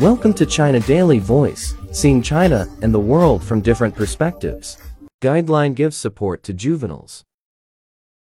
Welcome 0.00 0.34
to 0.34 0.44
China 0.44 0.78
Daily 0.80 1.18
Voice, 1.18 1.74
seeing 1.90 2.20
China 2.20 2.68
and 2.82 2.92
the 2.92 3.00
world 3.00 3.42
from 3.42 3.62
different 3.62 3.94
perspectives. 3.94 4.76
Guideline 5.22 5.74
gives 5.74 5.96
support 5.96 6.42
to 6.42 6.52
juveniles. 6.52 7.24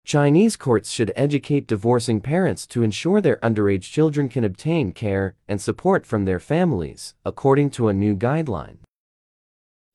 Chinese 0.05 0.55
courts 0.55 0.91
should 0.91 1.11
educate 1.15 1.65
divorcing 1.65 2.21
parents 2.21 2.67
to 2.67 2.83
ensure 2.83 3.21
their 3.21 3.37
underage 3.37 3.91
children 3.91 4.29
can 4.29 4.43
obtain 4.43 4.91
care 4.91 5.33
and 5.47 5.59
support 5.59 6.05
from 6.05 6.25
their 6.25 6.39
families, 6.39 7.15
according 7.25 7.71
to 7.71 7.87
a 7.87 7.93
new 7.93 8.15
guideline. 8.15 8.77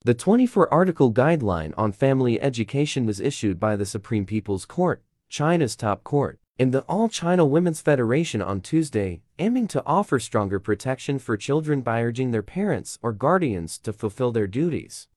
The 0.04 0.14
24 0.14 0.74
article 0.74 1.12
guideline 1.12 1.74
on 1.76 1.92
family 1.92 2.40
education 2.40 3.06
was 3.06 3.20
issued 3.20 3.60
by 3.60 3.76
the 3.76 3.86
Supreme 3.86 4.26
People's 4.26 4.64
Court, 4.64 5.00
China's 5.28 5.76
top 5.76 6.02
court 6.02 6.40
in 6.58 6.70
the 6.70 6.82
All 6.82 7.08
China 7.08 7.46
Women's 7.46 7.80
Federation 7.80 8.42
on 8.42 8.60
Tuesday, 8.60 9.22
aiming 9.38 9.68
to 9.68 9.82
offer 9.86 10.18
stronger 10.18 10.60
protection 10.60 11.18
for 11.18 11.36
children 11.36 11.80
by 11.80 12.02
urging 12.02 12.30
their 12.30 12.42
parents 12.42 12.98
or 13.02 13.12
guardians 13.12 13.78
to 13.78 13.92
fulfill 13.92 14.32
their 14.32 14.46
duties. 14.46 15.08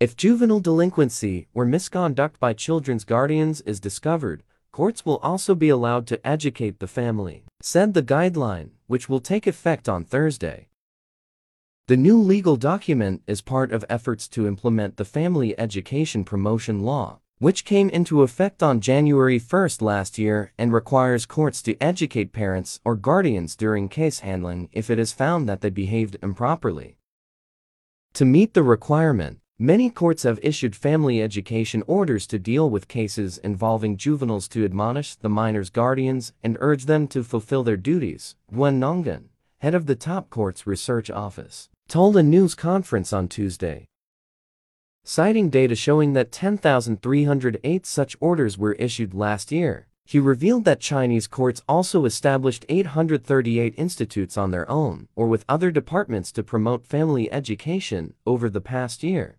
If 0.00 0.16
juvenile 0.16 0.60
delinquency 0.60 1.46
or 1.54 1.64
misconduct 1.64 2.40
by 2.40 2.52
children's 2.52 3.04
guardians 3.04 3.60
is 3.62 3.80
discovered, 3.80 4.42
courts 4.72 5.06
will 5.06 5.18
also 5.18 5.54
be 5.54 5.68
allowed 5.68 6.06
to 6.08 6.26
educate 6.26 6.80
the 6.80 6.88
family, 6.88 7.44
said 7.60 7.94
the 7.94 8.02
guideline, 8.02 8.70
which 8.86 9.08
will 9.08 9.20
take 9.20 9.46
effect 9.46 9.88
on 9.88 10.04
Thursday. 10.04 10.68
The 11.86 11.96
new 11.98 12.18
legal 12.18 12.56
document 12.56 13.22
is 13.26 13.42
part 13.42 13.70
of 13.70 13.84
efforts 13.90 14.26
to 14.28 14.48
implement 14.48 14.96
the 14.96 15.04
Family 15.04 15.56
Education 15.60 16.24
Promotion 16.24 16.80
Law, 16.80 17.20
which 17.44 17.66
came 17.66 17.90
into 17.90 18.22
effect 18.22 18.62
on 18.62 18.80
January 18.80 19.38
1 19.38 19.68
last 19.82 20.16
year 20.16 20.50
and 20.56 20.72
requires 20.72 21.26
courts 21.26 21.60
to 21.60 21.76
educate 21.78 22.32
parents 22.32 22.80
or 22.86 22.96
guardians 22.96 23.54
during 23.54 23.86
case 23.86 24.20
handling 24.20 24.66
if 24.72 24.88
it 24.88 24.98
is 24.98 25.12
found 25.12 25.46
that 25.46 25.60
they 25.60 25.68
behaved 25.68 26.16
improperly. 26.22 26.96
To 28.14 28.24
meet 28.24 28.54
the 28.54 28.62
requirement, 28.62 29.40
many 29.58 29.90
courts 29.90 30.22
have 30.22 30.38
issued 30.42 30.74
family 30.74 31.20
education 31.20 31.82
orders 31.86 32.26
to 32.28 32.38
deal 32.38 32.70
with 32.70 32.88
cases 32.88 33.36
involving 33.36 33.98
juveniles 33.98 34.48
to 34.48 34.64
admonish 34.64 35.14
the 35.14 35.28
minors' 35.28 35.68
guardians 35.68 36.32
and 36.42 36.56
urge 36.60 36.86
them 36.86 37.06
to 37.08 37.22
fulfill 37.22 37.62
their 37.62 37.76
duties, 37.76 38.36
Duan 38.50 38.78
Nonggen, 38.78 39.24
head 39.58 39.74
of 39.74 39.84
the 39.84 39.96
top 39.96 40.30
court's 40.30 40.66
research 40.66 41.10
office, 41.10 41.68
told 41.88 42.16
a 42.16 42.22
news 42.22 42.54
conference 42.54 43.12
on 43.12 43.28
Tuesday 43.28 43.86
citing 45.04 45.50
data 45.50 45.76
showing 45.76 46.14
that 46.14 46.32
10,308 46.32 47.86
such 47.86 48.16
orders 48.20 48.58
were 48.58 48.72
issued 48.72 49.14
last 49.14 49.52
year. 49.52 49.86
He 50.06 50.18
revealed 50.18 50.64
that 50.64 50.80
Chinese 50.80 51.26
courts 51.26 51.62
also 51.68 52.04
established 52.04 52.66
838 52.68 53.74
institutes 53.76 54.36
on 54.36 54.50
their 54.50 54.70
own 54.70 55.08
or 55.14 55.28
with 55.28 55.46
other 55.48 55.70
departments 55.70 56.30
to 56.32 56.42
promote 56.42 56.86
family 56.86 57.32
education 57.32 58.14
over 58.26 58.50
the 58.50 58.60
past 58.60 59.02
year. 59.02 59.36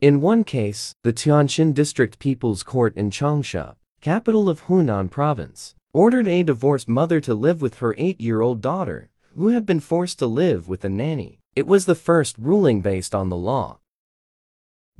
In 0.00 0.20
one 0.20 0.44
case, 0.44 0.94
the 1.02 1.12
Tianxin 1.12 1.74
District 1.74 2.18
People's 2.18 2.62
Court 2.62 2.96
in 2.96 3.10
Changsha, 3.10 3.74
capital 4.00 4.48
of 4.48 4.66
Hunan 4.66 5.10
Province, 5.10 5.74
ordered 5.92 6.28
a 6.28 6.44
divorced 6.44 6.88
mother 6.88 7.20
to 7.20 7.34
live 7.34 7.60
with 7.60 7.78
her 7.78 7.94
eight-year-old 7.98 8.60
daughter, 8.60 9.10
who 9.36 9.48
had 9.48 9.66
been 9.66 9.80
forced 9.80 10.20
to 10.20 10.26
live 10.26 10.68
with 10.68 10.84
a 10.84 10.88
nanny. 10.88 11.40
It 11.56 11.66
was 11.66 11.86
the 11.86 11.96
first 11.96 12.36
ruling 12.38 12.80
based 12.80 13.14
on 13.14 13.28
the 13.28 13.36
law. 13.36 13.79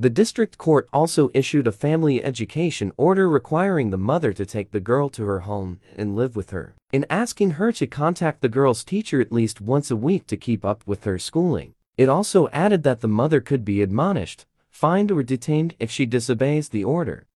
The 0.00 0.08
district 0.08 0.56
court 0.56 0.88
also 0.94 1.30
issued 1.34 1.66
a 1.66 1.72
family 1.72 2.24
education 2.24 2.90
order 2.96 3.28
requiring 3.28 3.90
the 3.90 3.98
mother 3.98 4.32
to 4.32 4.46
take 4.46 4.70
the 4.70 4.80
girl 4.80 5.10
to 5.10 5.26
her 5.26 5.40
home 5.40 5.78
and 5.94 6.16
live 6.16 6.34
with 6.34 6.52
her, 6.52 6.74
in 6.90 7.04
asking 7.10 7.50
her 7.50 7.70
to 7.72 7.86
contact 7.86 8.40
the 8.40 8.48
girl's 8.48 8.82
teacher 8.82 9.20
at 9.20 9.30
least 9.30 9.60
once 9.60 9.90
a 9.90 9.96
week 9.96 10.26
to 10.28 10.38
keep 10.38 10.64
up 10.64 10.82
with 10.86 11.04
her 11.04 11.18
schooling. 11.18 11.74
It 11.98 12.08
also 12.08 12.48
added 12.48 12.82
that 12.84 13.02
the 13.02 13.08
mother 13.08 13.42
could 13.42 13.62
be 13.62 13.82
admonished, 13.82 14.46
fined 14.70 15.10
or 15.10 15.22
detained 15.22 15.74
if 15.78 15.90
she 15.90 16.06
disobeys 16.06 16.70
the 16.70 16.82
order. 16.82 17.26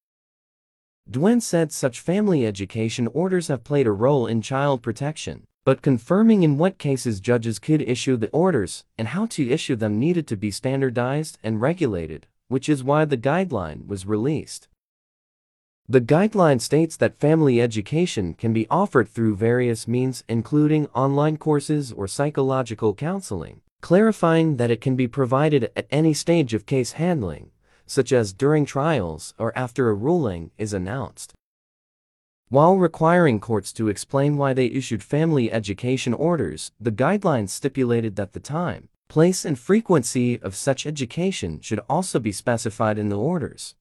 Duan 1.07 1.43
said 1.43 1.71
such 1.71 2.01
family 2.01 2.47
education 2.47 3.09
orders 3.09 3.49
have 3.49 3.63
played 3.63 3.87
a 3.87 3.93
role 3.93 4.27
in 4.27 4.41
child 4.41 4.81
protection, 4.81 5.43
but 5.67 5.83
confirming 5.83 6.43
in 6.43 6.57
what 6.57 6.79
cases 6.79 7.21
judges 7.21 7.59
could 7.59 7.83
issue 7.83 8.17
the 8.17 8.31
orders 8.31 8.85
and 8.97 9.09
how 9.09 9.27
to 9.27 9.51
issue 9.51 9.77
them 9.77 9.99
needed 9.99 10.27
to 10.29 10.37
be 10.39 10.51
standardized 10.51 11.37
and 11.45 11.61
regulated 11.61 12.27
which 12.55 12.69
is 12.69 12.85
why 12.85 13.05
the 13.05 13.17
guideline 13.17 13.85
was 13.85 14.07
released. 14.07 14.69
The 15.89 16.01
guideline 16.01 16.61
states 16.61 16.97
that 16.99 17.19
family 17.19 17.61
education 17.61 18.35
can 18.35 18.53
be 18.53 18.69
offered 18.71 19.09
through 19.09 19.35
various 19.35 19.89
means 19.89 20.23
including 20.29 20.87
online 20.95 21.37
courses 21.37 21.91
or 21.91 22.07
psychological 22.07 22.95
counseling, 22.95 23.61
clarifying 23.81 24.57
that 24.59 24.71
it 24.71 24.81
can 24.81 24.95
be 24.95 25.09
provided 25.09 25.73
at 25.75 25.89
any 25.91 26.15
stage 26.15 26.55
of 26.55 26.65
case 26.65 26.93
handling, 26.93 27.51
such 27.87 28.13
as 28.13 28.33
during 28.33 28.65
trials 28.65 29.35
or 29.37 29.51
after 29.59 29.91
a 29.91 29.95
ruling 29.95 30.53
is 30.57 30.73
announced. 30.73 31.35
While 32.51 32.77
requiring 32.77 33.41
courts 33.41 33.73
to 33.73 33.89
explain 33.89 34.37
why 34.37 34.53
they 34.53 34.67
issued 34.67 35.03
family 35.03 35.51
education 35.51 36.15
orders, 36.15 36.71
the 36.79 36.93
guidelines 36.93 37.49
stipulated 37.49 38.15
that 38.15 38.33
the 38.33 38.39
time, 38.39 38.91
Place 39.09 39.45
and 39.45 39.59
frequency 39.59 40.41
of 40.41 40.55
such 40.55 40.87
education 40.87 41.61
should 41.61 41.81
also 41.89 42.19
be 42.19 42.33
specified 42.33 42.99
in 42.99 43.09
the 43.09 43.19
orders. 43.19 43.75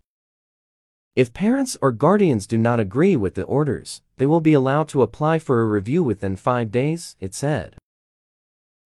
If 1.16 1.34
parents 1.34 1.78
or 1.82 1.92
guardians 1.92 2.48
do 2.48 2.58
not 2.58 2.80
agree 2.80 3.16
with 3.16 3.36
the 3.36 3.44
orders, 3.44 4.02
they 4.18 4.26
will 4.26 4.42
be 4.42 4.54
allowed 4.54 4.88
to 4.90 5.02
apply 5.02 5.40
for 5.40 5.62
a 5.62 5.68
review 5.68 6.04
within 6.04 6.36
five 6.36 6.72
days, 6.72 7.16
it 7.20 7.36
said. 7.36 7.76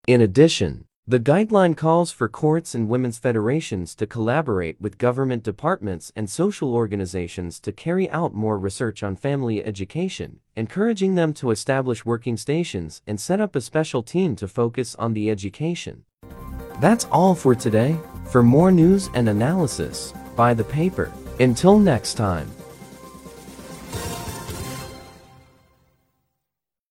In 0.08 0.22
addition, 0.22 0.86
the 1.10 1.22
guideline 1.22 1.78
calls 1.78 2.12
for 2.12 2.28
courts 2.28 2.76
and 2.76 2.90
women's 2.90 3.18
federations 3.18 3.96
to 3.96 4.06
collaborate 4.06 4.82
with 4.82 4.98
government 4.98 5.42
departments 5.42 6.12
and 6.18 6.30
social 6.30 6.76
organizations 6.76 7.62
to 7.62 7.72
carry 7.72 8.10
out 8.10 8.34
more 8.34 8.60
research 8.60 9.04
on 9.04 9.16
family 9.16 9.64
education, 9.64 10.42
encouraging 10.58 11.16
them 11.16 11.34
to 11.36 11.52
establish 11.52 12.04
working 12.04 12.36
stations 12.36 13.02
and 13.08 13.22
set 13.22 13.40
up 13.40 13.56
a 13.56 13.62
special 13.62 14.04
team 14.04 14.36
to 14.36 14.50
focus 14.50 14.96
on 14.96 15.14
the 15.14 15.30
education. 15.30 16.04
That's 16.80 17.06
all 17.06 17.36
for 17.36 17.56
today. 17.56 17.98
For 18.26 18.44
more 18.44 18.72
news 18.72 19.10
and 19.14 19.30
analysis, 19.30 20.14
buy 20.36 20.54
the 20.54 20.64
paper. 20.64 21.12
Until 21.40 21.80
next 21.80 22.16
time. 22.16 22.50